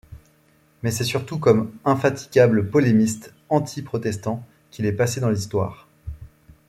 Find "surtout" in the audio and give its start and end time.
1.03-1.37